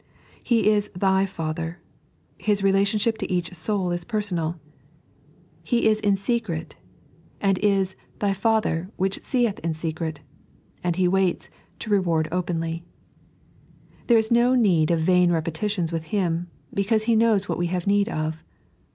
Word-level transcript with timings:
He 0.41 0.67
is 0.67 0.89
(Ay 0.99 1.27
Father— 1.27 1.77
His 2.39 2.63
relationship 2.63 3.19
to 3.19 3.31
each 3.31 3.53
soul 3.53 3.91
is 3.91 4.03
personal. 4.03 4.59
He 5.63 5.85
is 5.87 6.01
3.n.iized 6.01 6.01
by 6.01 6.13
Google 6.17 6.57
The 6.57 6.57
Appeoval 6.57 6.65
op 6.65 6.73
Conscibncb. 6.73 6.83
105 6.89 6.89
in 7.21 7.35
secret, 7.35 7.39
and 7.39 7.57
is" 7.59 7.95
thy 8.21 8.33
Father, 8.33 8.89
which 8.97 9.21
seeth 9.21 9.59
in 9.59 9.73
secret," 9.75 10.19
and 10.83 10.95
He 10.95 11.07
waittj 11.07 11.49
"to 11.77 11.91
reward 11.91 12.27
openly." 12.31 12.83
There 14.07 14.17
is 14.17 14.31
no 14.31 14.55
need 14.55 14.89
of 14.89 14.99
vain 14.99 15.31
repetitions 15.31 15.91
with 15.91 16.05
Him, 16.05 16.47
because 16.73 17.03
He 17.03 17.15
knows 17.15 17.47
what 17.47 17.59
we 17.59 17.67
have 17.67 17.85
need 17.85 18.09
of. 18.09 18.43